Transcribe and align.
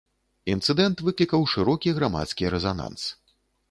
Інцыдэнт 0.53 1.03
выклікаў 1.09 1.47
шырокі 1.53 1.97
грамадскі 2.01 2.53
рэзананс. 2.59 3.01